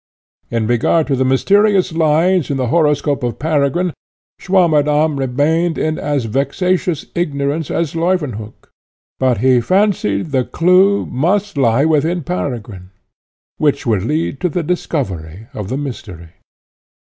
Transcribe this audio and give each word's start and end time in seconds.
In 0.49 0.65
regard 0.65 1.05
to 1.05 1.15
the 1.15 1.23
mysterious 1.23 1.93
lines 1.93 2.49
in 2.49 2.57
the 2.57 2.69
horoscope 2.73 3.21
of 3.21 3.37
Peregrine, 3.37 3.93
Swammerdamm 4.41 5.19
remained 5.19 5.77
in 5.77 5.99
as 5.99 6.25
vexatious 6.25 7.05
ignorance 7.13 7.69
as 7.69 7.93
Leuwenhock; 7.93 8.71
but 9.19 9.37
he 9.45 9.61
fancied 9.61 10.31
the 10.31 10.43
clue 10.43 11.05
must 11.05 11.55
lie 11.55 11.85
within 11.85 12.23
Peregrine, 12.23 12.89
which 13.57 13.85
would 13.85 14.01
lead 14.01 14.39
to 14.41 14.49
the 14.49 14.63
discovery 14.63 15.45
of 15.53 15.69
the 15.69 15.77
mystery. 15.77 16.29